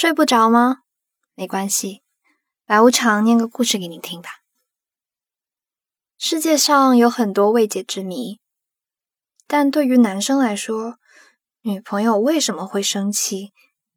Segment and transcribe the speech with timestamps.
[0.00, 0.82] 睡不着吗？
[1.34, 2.04] 没关系，
[2.64, 4.30] 白无常念个故事给你听吧。
[6.16, 8.38] 世界上有很多未解之谜，
[9.48, 11.00] 但对于男生来说，
[11.62, 13.52] 女朋友为什么会生气，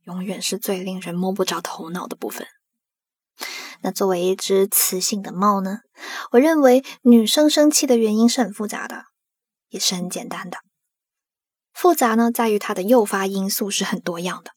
[0.06, 2.48] 永远是最令人摸不着头脑的部分。
[3.82, 5.82] 那作为一只雌性的猫呢？
[6.32, 9.04] 我认为女生生气的原因是很复杂的，
[9.70, 10.58] 也是很简单的。
[11.72, 14.52] 复杂呢，在于它的诱发因素是很多样的。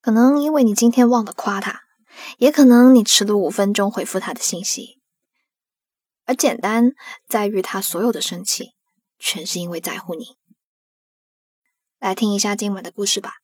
[0.00, 1.82] 可能因为你今天忘了夸他，
[2.38, 4.98] 也可能你迟了五分钟回复他的信息。
[6.24, 6.92] 而简单
[7.28, 8.70] 在于他所有的生气，
[9.18, 10.36] 全是因为在乎你。
[11.98, 13.34] 来听一下今晚的故事吧。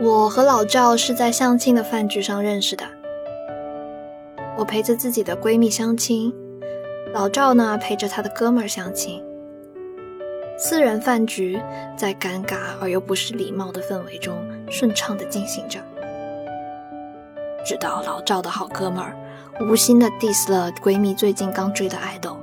[0.00, 2.90] 我和老赵是在相亲的饭局上认识的。
[4.56, 6.32] 我陪着自己的闺蜜相亲，
[7.12, 9.22] 老赵呢陪着他的哥们儿相亲。
[10.64, 11.60] 私人饭局
[11.96, 14.32] 在尴尬而又不失礼貌的氛围中
[14.70, 15.80] 顺畅的进行着，
[17.66, 19.12] 直到老赵的好哥们儿
[19.60, 22.38] 无心的 diss 了闺蜜最近刚追的爱豆，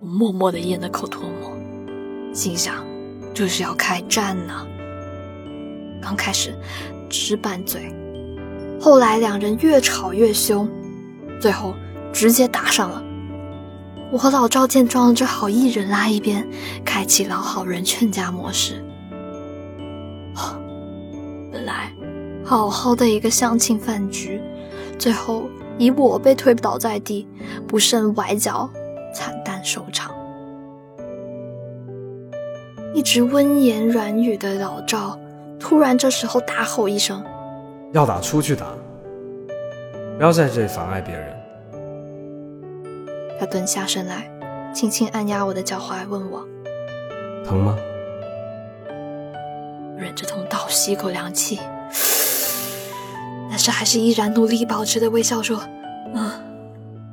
[0.00, 1.56] 我默默的咽了口唾沫，
[2.34, 2.84] 心想
[3.32, 4.66] 这是要开战呢。
[6.02, 6.52] 刚开始
[7.08, 7.94] 只拌嘴，
[8.80, 10.68] 后来两人越吵越凶，
[11.40, 11.76] 最后
[12.12, 13.04] 直接打上了。
[14.10, 16.48] 我和老赵见状，只好一人拉一边，
[16.84, 18.82] 开启老好人劝架模式。
[21.52, 21.92] 本来
[22.44, 24.40] 好好的一个相亲饭局，
[24.98, 25.44] 最后
[25.76, 27.28] 以我被推倒在地，
[27.66, 28.70] 不慎崴脚，
[29.14, 30.10] 惨淡收场。
[32.94, 35.18] 一直温言软语的老赵，
[35.60, 37.22] 突然这时候大吼一声
[37.92, 38.66] ：“要打出去打，
[40.16, 41.28] 不要在这里妨碍别人。”
[43.38, 44.30] 他蹲下身来，
[44.74, 46.46] 轻轻按压我的脚踝，问我
[47.46, 47.76] ：“疼吗？”
[49.96, 51.60] 忍着痛倒吸一口凉气，
[53.50, 55.60] 但是还是依然努力保持的微笑说
[56.14, 56.30] ：“嗯，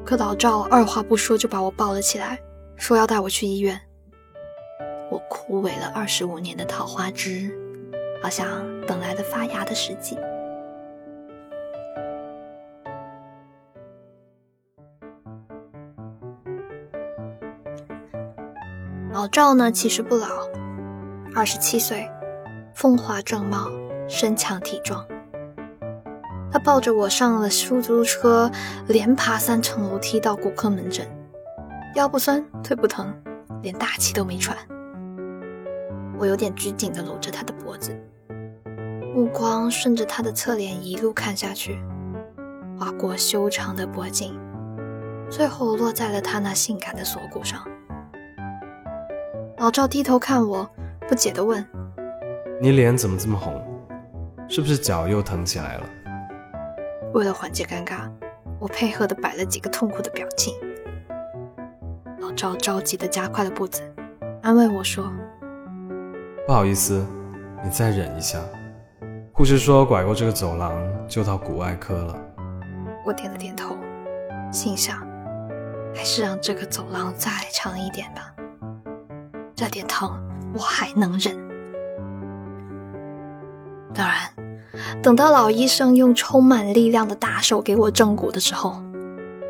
[0.05, 2.39] 可老赵二话不说就把我抱了起来，
[2.77, 3.79] 说要带我去医院。
[5.09, 7.49] 我枯萎了二十五年的桃花枝，
[8.21, 10.17] 好像等来了发芽的时机。
[19.27, 20.25] 老赵呢，其实不老，
[21.35, 22.09] 二十七岁，
[22.73, 23.67] 风华正茂，
[24.07, 25.05] 身强体壮。
[26.49, 28.49] 他抱着我上了出租车，
[28.87, 31.05] 连爬三层楼梯到骨科门诊，
[31.95, 33.13] 腰不酸，腿不疼，
[33.61, 34.55] 连大气都没喘。
[36.17, 37.93] 我有点拘谨地搂着他的脖子，
[39.13, 41.77] 目光顺着他的侧脸一路看下去，
[42.79, 44.39] 划过修长的脖颈，
[45.29, 47.61] 最后落在了他那性感的锁骨上。
[49.59, 50.69] 老赵低头看我，
[51.07, 51.66] 不解地问
[52.62, 53.59] ：“你脸怎么这么红？
[54.47, 55.84] 是不是脚又疼起来了？”
[57.12, 58.07] 为了缓解尴尬，
[58.59, 60.53] 我配合的摆了几个痛苦的表情。
[62.19, 63.81] 老赵着急的加快了步子，
[64.44, 65.12] 安慰我说
[66.46, 67.03] ：“不好意思，
[67.63, 68.40] 你再忍一下。
[69.34, 70.72] 护士说拐过这个走廊
[71.07, 72.16] 就到骨外科了。”
[73.03, 73.75] 我点了点头，
[74.51, 75.00] 心想：
[75.96, 78.35] 还是让这个走廊再长一点吧。
[79.57, 80.07] 这点疼
[80.53, 81.35] 我还能忍。
[83.91, 84.16] 当然，
[85.01, 88.79] 等到老医生用充满力量的大手给我正骨的时候，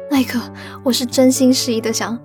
[0.09, 0.40] 那一刻
[0.85, 2.17] 我是真心实意的想：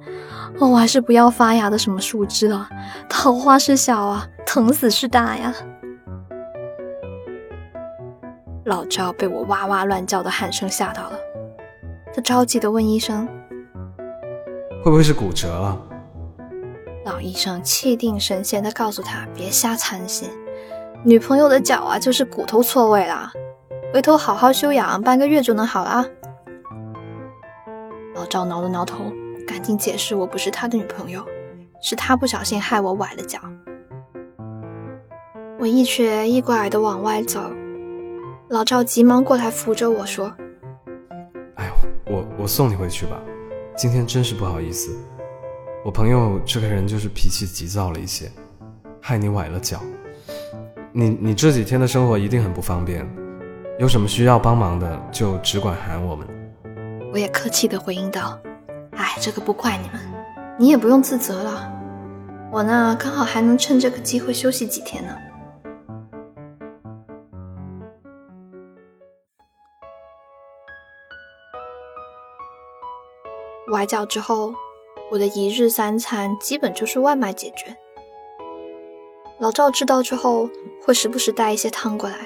[0.60, 2.68] 哦，我还是不要发芽的什么树枝了，
[3.08, 5.52] 桃花是小啊，疼死是大呀。
[8.64, 11.18] 老赵被我哇哇乱叫的喊声吓到了，
[12.14, 13.26] 他着急的问医生
[14.84, 15.76] ：“会不会是骨折了？”
[17.04, 20.28] 老医生气定神闲地告诉他：“别瞎操心，
[21.04, 23.32] 女朋友的脚啊，就是骨头错位了，
[23.92, 26.06] 回头好好休养，半个月就能好了。”
[28.14, 29.12] 老赵挠了挠头，
[29.48, 31.26] 赶紧解释：“我不是他的女朋友，
[31.82, 33.40] 是他不小心害我崴了脚。”
[35.58, 37.40] 我一瘸一拐地往外走，
[38.48, 40.32] 老赵急忙过来扶着我说
[41.56, 41.72] ：“哎呦，
[42.14, 43.20] 我我送你回去吧，
[43.76, 44.96] 今天真是不好意思。”
[45.84, 48.30] 我朋友这个人就是脾气急躁了一些，
[49.00, 49.80] 害你崴了脚。
[50.92, 53.04] 你你这几天的生活一定很不方便，
[53.80, 56.24] 有什么需要帮忙的就只管喊我们。
[57.12, 58.38] 我也客气的回应道
[58.94, 60.00] ：“哎，这个不怪你们，
[60.56, 61.68] 你也不用自责了。
[62.52, 65.12] 我呢，刚好还能趁这个机会休息几天呢。”
[73.68, 74.54] 崴脚之后，
[75.12, 77.76] 我的一日三餐基本就是外卖解决。
[79.38, 80.48] 老赵知道之后，
[80.82, 82.16] 会时不时带一些汤过来。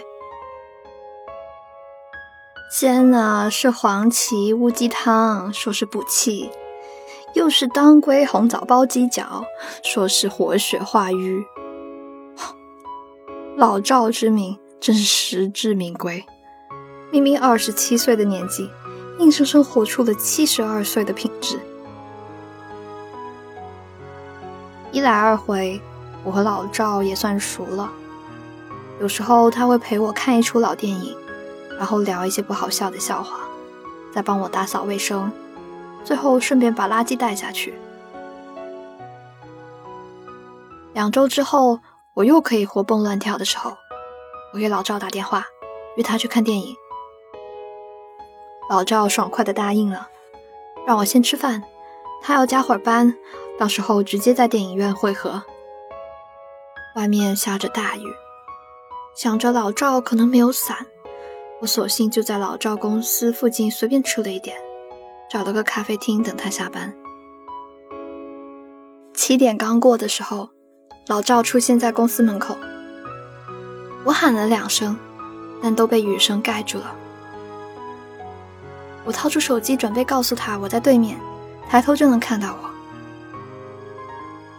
[2.71, 6.49] 煎呢是黄芪乌鸡汤，说是补气；
[7.35, 9.45] 又是当归红枣煲鸡脚，
[9.83, 11.45] 说是活血化瘀。
[13.59, 16.25] 老赵之名真是实至名归。
[17.11, 18.71] 明明二十七岁的年纪，
[19.19, 21.59] 硬生生活出了七十二岁的品质。
[24.97, 25.79] 一来二回。
[26.25, 27.93] 我和老赵也算熟了，
[28.99, 31.15] 有时候他会陪我看一出老电影，
[31.77, 33.41] 然后聊一些不好笑的笑话，
[34.11, 35.31] 再帮我打扫卫生，
[36.03, 37.75] 最后顺便把垃圾带下去。
[40.95, 41.79] 两周之后，
[42.15, 43.77] 我又可以活蹦乱跳的时候，
[44.55, 45.45] 我给老赵打电话，
[45.99, 46.75] 约他去看电影。
[48.71, 50.09] 老赵爽快的答应了，
[50.87, 51.63] 让我先吃饭，
[52.23, 53.15] 他要加会儿班，
[53.59, 55.43] 到时候直接在电影院会合。
[56.95, 58.15] 外面下着大雨，
[59.15, 60.87] 想着老赵可能没有伞，
[61.61, 64.57] 我索性就在老赵公司附近随便吃了一点，
[65.31, 66.95] 找了个咖啡厅等他下班。
[69.15, 70.51] 七点刚过的时候，
[71.09, 72.57] 老赵出现在公司门口，
[74.05, 74.97] 我喊了两声，
[75.63, 76.95] 但都被雨声盖住了。
[79.05, 81.19] 我掏出手机准备告诉他我在对面，
[81.69, 82.71] 抬头就能看到我，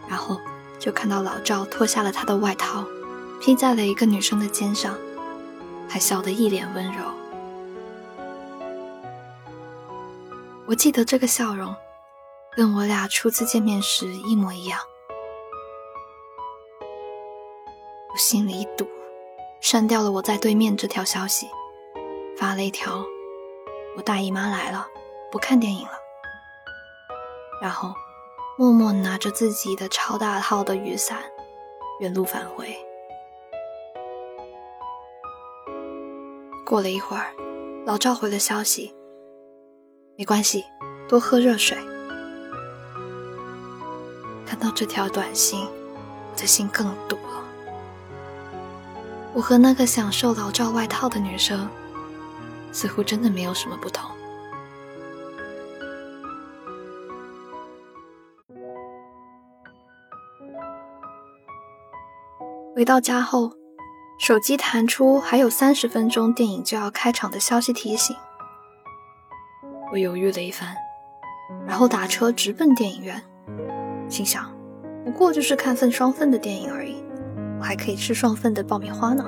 [0.10, 0.40] 然后。
[0.80, 2.86] 就看到老赵脱下了他的外套，
[3.42, 4.96] 披在了一个女生的肩上，
[5.90, 7.04] 还笑得一脸温柔。
[10.68, 11.76] 我记得这个笑容，
[12.56, 14.80] 跟我俩初次见面时一模一样。
[18.14, 18.88] 我心里一堵，
[19.60, 21.48] 删掉了我在对面这条消息，
[22.38, 23.04] 发了一条
[23.98, 24.88] ：“我大姨妈来了，
[25.32, 25.94] 不看电影了。”
[27.60, 27.96] 然后。
[28.60, 31.20] 默默拿着自己的超大号的雨伞，
[32.00, 32.76] 原路返回。
[36.66, 37.28] 过了一会儿，
[37.86, 38.96] 老赵回了消息
[40.18, 40.66] ：“没关系，
[41.08, 41.78] 多喝热水。”
[44.44, 45.68] 看到这条短信，
[46.32, 47.44] 我的心更堵了。
[49.36, 51.70] 我和那个享受老赵外套的女生，
[52.72, 54.17] 似乎真的没有什么不同。
[62.78, 63.52] 回到家后，
[64.20, 68.16] 手机弹出还有三十分钟电影就要开场的消息提醒。
[69.92, 70.76] 我犹豫了一番，
[71.66, 73.20] 然后打车直奔电影院，
[74.08, 74.56] 心想，
[75.04, 77.04] 不过就是看份双份的电影而已，
[77.60, 79.26] 我还可以吃双份的爆米花呢。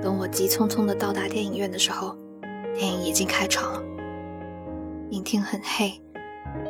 [0.00, 2.16] 等我急匆匆的到达电影院的时候，
[2.72, 3.82] 电影已经开场了。
[5.10, 6.00] 影厅很黑，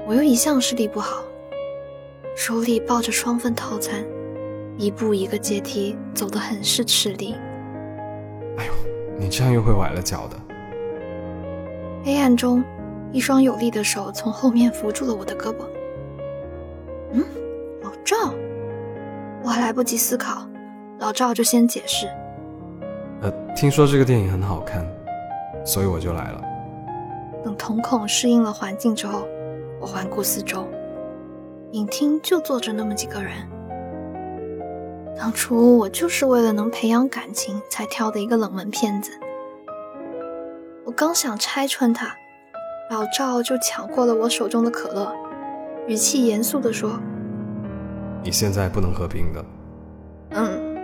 [0.06, 1.22] 我又一向视力不好。
[2.38, 4.00] 手里抱着双份套餐，
[4.76, 7.34] 一步一个阶梯走得很是吃力。
[8.56, 8.72] 哎呦，
[9.18, 10.36] 你这样又会崴了脚的。
[12.04, 12.62] 黑暗中，
[13.10, 15.66] 一双有力的手从后面扶住了我的胳膊。
[17.10, 17.24] 嗯，
[17.82, 18.32] 老赵，
[19.42, 20.48] 我还来不及思考，
[21.00, 22.06] 老赵就先解释。
[23.20, 24.86] 呃，听说这个电影很好看，
[25.64, 26.40] 所以我就来了。
[27.44, 29.26] 等瞳孔适应了环境之后，
[29.80, 30.64] 我环顾四周。
[31.72, 33.32] 影厅就坐着那么几个人。
[35.16, 39.10] 当初我就是为了能培养感情才挑的一个冷门片子。
[40.84, 42.14] 我刚想拆穿他，
[42.90, 45.12] 老赵就抢过了我手中的可乐，
[45.86, 46.98] 语气严肃地说
[48.24, 49.44] ：“你现在不能喝冰的。”
[50.30, 50.78] 嗯。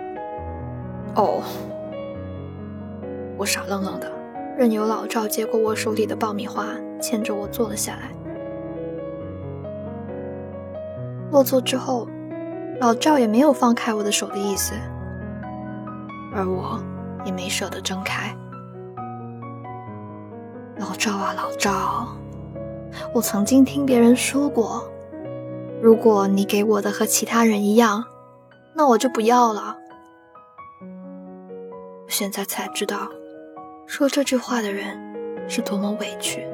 [1.15, 1.41] 哦。
[3.37, 4.09] 我傻愣愣的，
[4.57, 6.67] 任由老赵接过我手里的爆米花，
[7.01, 8.14] 牵着我坐了下来。
[11.35, 12.07] 落座之后，
[12.79, 14.73] 老赵也没有放开我的手的意思，
[16.33, 16.81] 而我
[17.25, 18.33] 也没舍得睁开。
[20.77, 22.07] 老赵啊，老赵，
[23.13, 24.89] 我曾经听别人说过，
[25.81, 28.05] 如果你给我的和其他人一样，
[28.73, 29.75] 那我就不要了。
[32.07, 33.09] 现在才知道，
[33.85, 34.97] 说这句话的人
[35.49, 36.47] 是多么委屈。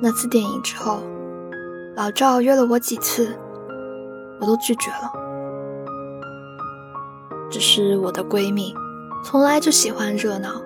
[0.00, 1.00] 那次电影之后，
[1.96, 3.34] 老赵约了我几次，
[4.40, 5.10] 我都拒绝了。
[7.50, 8.74] 只是我的闺蜜
[9.24, 10.60] 从来就喜欢热闹，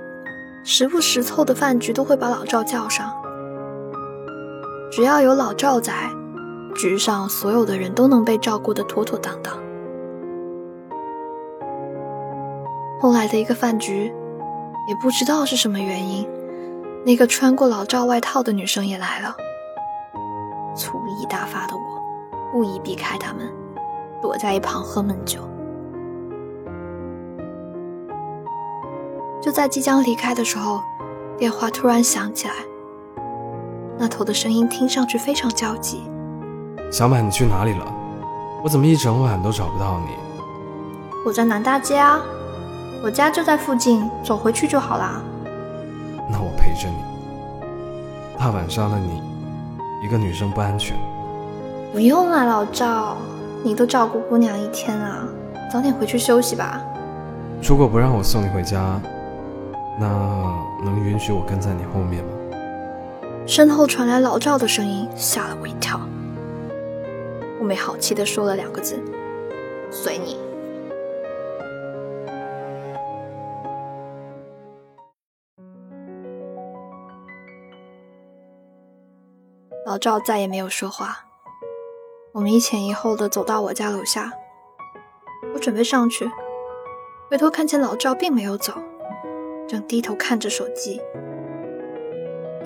[0.65, 3.13] 时不时凑的饭局都会把老赵叫上。
[4.91, 6.11] 只要有老赵在，
[6.75, 9.55] 局上所有的人都能被照顾得妥妥当当。
[13.01, 14.13] 后来的一个饭局，
[14.89, 16.27] 也不知道是什么原因，
[17.09, 19.35] 那个穿过老赵外套的女生也来了。
[20.77, 21.81] 醋意大发的我，
[22.53, 23.51] 故意避开他们，
[24.21, 25.41] 躲在一旁喝闷酒。
[29.41, 30.83] 就在即将离开的时候，
[31.39, 32.53] 电话突然响起来，
[33.97, 36.03] 那头的声音听上去非常焦急。
[36.93, 37.91] 小满，你去哪里了？
[38.63, 40.13] 我怎么一整晚都找不到你？
[41.25, 42.21] 我在南大街啊，
[43.03, 45.23] 我家就在附近，走回去就好啦。
[46.69, 46.97] 陪着你。
[48.39, 49.23] 大晚上的你，
[50.05, 50.95] 一个女生不安全。
[51.93, 53.17] 不用了，老赵，
[53.65, 55.27] 你都照顾姑娘一天了，
[55.73, 56.83] 早点回去休息吧。
[57.63, 59.01] 如果不让我送你回家，
[59.99, 60.07] 那
[60.85, 62.31] 能允许我跟在你后面吗？
[63.47, 65.99] 身后传来老赵的声音，吓了我一跳。
[67.59, 69.03] 我没好气的说了两个字
[69.91, 70.37] ：“随你。”
[79.89, 81.25] 老赵再也没有说话。
[82.33, 84.31] 我们一前一后的走到我家楼下，
[85.55, 86.31] 我准备上去，
[87.31, 88.75] 回头看见老赵并没有走，
[89.67, 91.01] 正低头看着手机。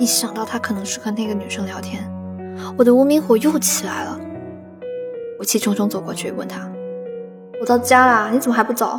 [0.01, 2.13] 一想到他可能是和那个女生聊天，
[2.77, 4.19] 我的无名火又起来了。
[5.39, 6.69] 我气冲冲走过去问他
[7.63, 8.99] ：“我到家啦，你怎么还不走？”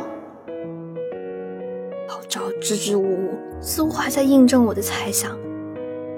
[2.08, 5.38] 老赵支支吾吾，似乎还在印证我的猜想。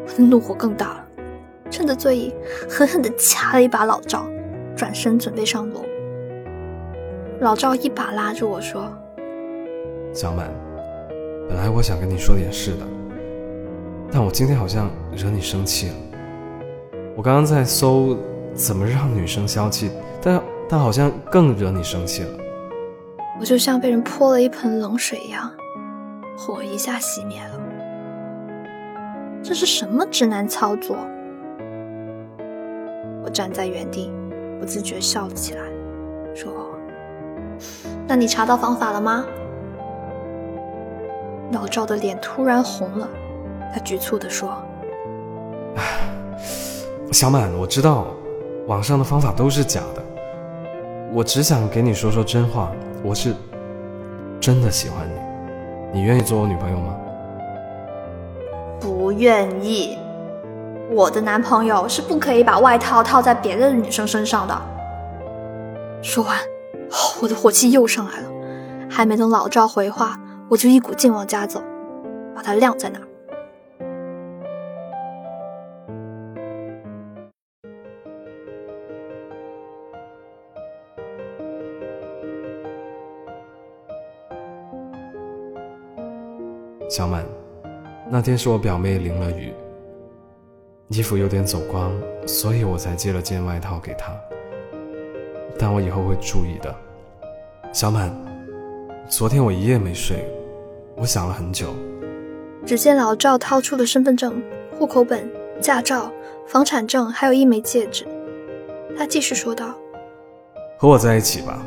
[0.06, 1.05] 我的怒火更大了，
[1.70, 2.34] 趁着醉意，
[2.68, 4.26] 狠狠地掐了一把老赵，
[4.76, 5.84] 转身准备上楼。
[7.40, 8.90] 老赵一把拉住我说
[10.12, 10.48] ：“小满，
[11.48, 12.86] 本来我想跟你说点事的，
[14.10, 15.94] 但我今天好像惹你生气了。
[17.16, 18.16] 我刚刚在搜
[18.54, 19.90] 怎么让女生消气。”
[20.22, 22.30] 但但好像更惹你生气了。
[23.38, 25.52] 我就像被人泼了一盆冷水一样，
[26.36, 27.60] 火一下熄灭了。
[29.40, 30.96] 这是什么直男操作？
[33.36, 34.10] 我站在原地，
[34.58, 35.60] 不自觉笑了起来，
[36.34, 36.50] 说
[38.08, 39.26] ：“那你查到方法了吗？”
[41.52, 43.06] 老赵的脸突然红了，
[43.74, 44.56] 他局促地说
[47.12, 48.06] ：“小满，我知道，
[48.68, 50.02] 网上的方法都是假的。”
[51.12, 52.72] 我只想给你说说真话，
[53.04, 53.34] 我是
[54.40, 55.06] 真的喜欢
[55.92, 56.96] 你，你愿意做我女朋友吗？
[58.80, 59.98] 不愿意，
[60.90, 64.54] 我的男朋友是不可以把外套套在别的女生身上的。
[66.02, 66.38] 说完，
[67.20, 68.28] 我的火气又上来了，
[68.88, 71.62] 还没等老赵回话，我就一股劲往家走，
[72.34, 73.02] 把他晾在那儿。
[86.88, 87.24] 小满，
[88.08, 89.52] 那天是我表妹淋了雨，
[90.88, 91.92] 衣服有点走光，
[92.26, 94.12] 所以我才借了件外套给他。
[95.58, 96.72] 但我以后会注意的。
[97.72, 98.14] 小满，
[99.08, 100.24] 昨天我一夜没睡，
[100.96, 101.74] 我想了很久。
[102.64, 104.40] 只见老赵掏出了身份证、
[104.78, 105.28] 户口本、
[105.60, 106.12] 驾照、
[106.46, 108.06] 房产证，还有一枚戒指。
[108.96, 109.74] 他继续说道
[110.78, 111.60] ：“和我在一起吧。”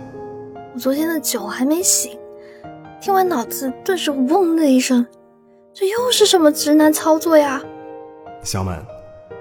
[0.73, 2.17] 我昨天的酒还没醒。
[3.01, 5.05] 听完，脑子顿时嗡的一声，
[5.73, 7.61] 这又是什么直男操作呀？
[8.43, 8.85] 小满，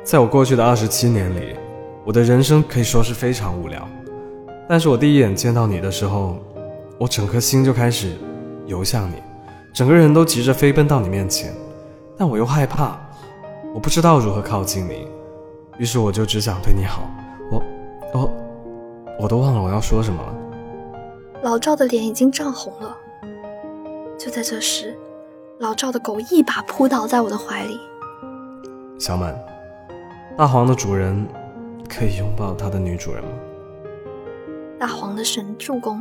[0.09, 1.55] 在我过去的二十七年里，
[2.03, 3.87] 我的人生可以说是非常无聊。
[4.67, 6.39] 但是我第一眼见到你的时候，
[6.97, 8.17] 我整颗心就开始
[8.65, 9.17] 游向你，
[9.71, 11.53] 整个人都急着飞奔到你面前，
[12.17, 12.99] 但我又害怕，
[13.75, 15.07] 我不知道如何靠近你，
[15.77, 17.03] 于是我就只想对你好。
[17.53, 17.63] 我，
[18.15, 18.31] 我，
[19.21, 20.35] 我都忘了我要说什么了。
[21.43, 22.97] 老赵的脸已经涨红了。
[24.17, 24.97] 就在这时，
[25.59, 27.79] 老赵的狗一把扑倒在我的怀里。
[28.99, 29.39] 小满，
[30.39, 31.27] 大黄的主人
[31.91, 33.31] 可以拥抱他的女主人吗？
[34.79, 36.01] 大黄的神助攻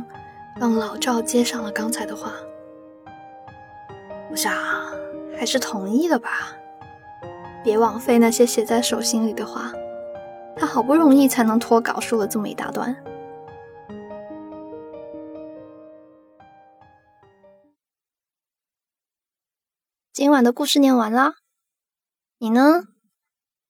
[0.60, 2.34] 让老赵接上了刚才的话。
[4.30, 4.54] 我想，
[5.36, 6.52] 还是同意了吧。
[7.64, 9.72] 别枉费那些写在手心里的话，
[10.54, 12.94] 他好不容易才能脱稿说了这么一大段。
[20.12, 21.34] 今晚的故事念完啦，
[22.38, 22.84] 你呢？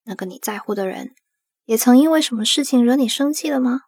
[0.08, 1.14] 那个你在乎的人，
[1.66, 3.82] 也曾因为什么事情惹你生气了吗？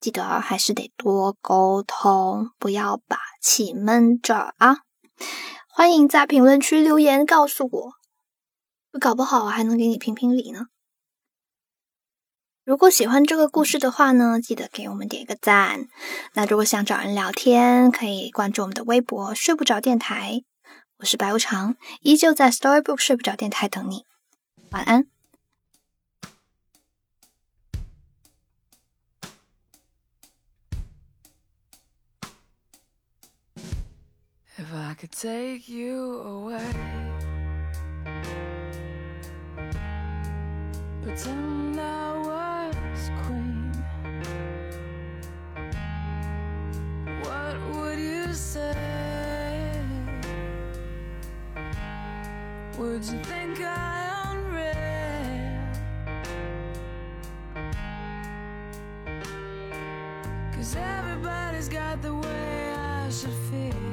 [0.00, 4.78] 记得还是得多沟通，不要把气闷着啊！
[5.68, 7.92] 欢迎在评论区留言告诉我，
[8.98, 10.66] 搞不好还能给你评评理呢。
[12.64, 15.86] 如果喜欢这个故事的话呢，记得给我们点一个赞。
[16.34, 20.42] 那如果想找人聊天，可以关注我们的微博“睡不着电台”。
[20.98, 24.04] 我是白无常，依旧在 Storybook 睡不着电台等你。
[24.72, 25.06] 晚安。
[34.58, 36.72] If I could take you away,
[41.02, 43.72] pretend I was queen,
[47.22, 48.72] what would you say?
[52.78, 53.91] Would you think I?
[60.62, 63.91] Cause everybody's got the way I should feel.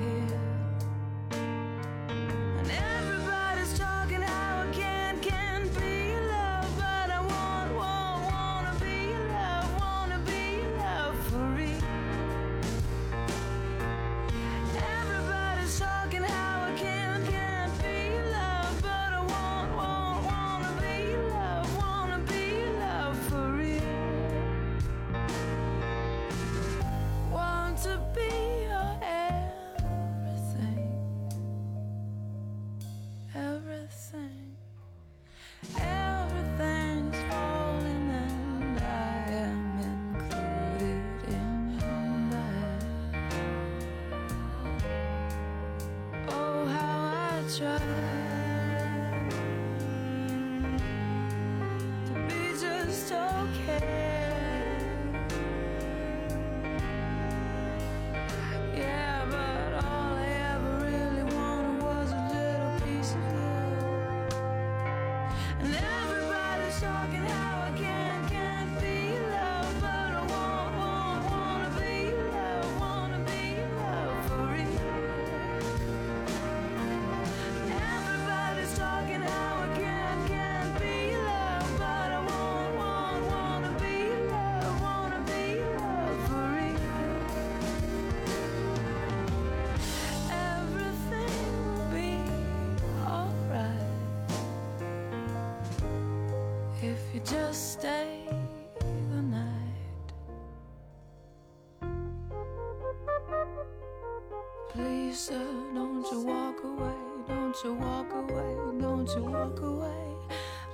[104.79, 106.95] Please, sir, don't you walk away,
[107.27, 110.15] don't you walk away, don't you walk away.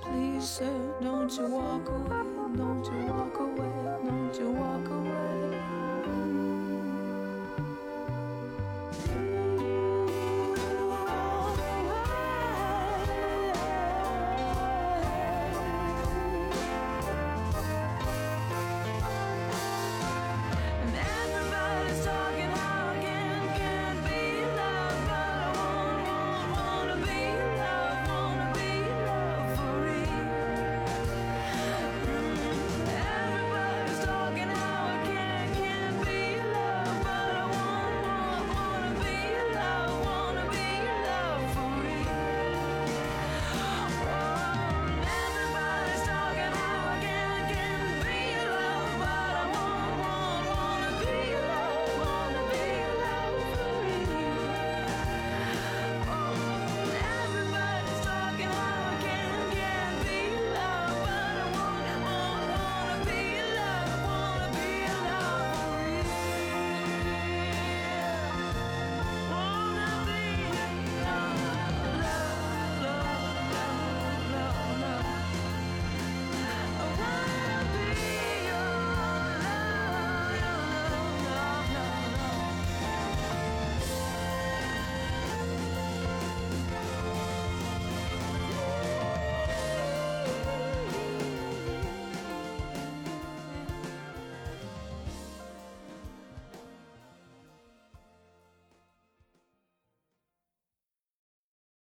[0.00, 2.22] Please, sir, don't you walk away,
[2.56, 3.72] don't you walk away,
[4.04, 5.75] don't you walk away.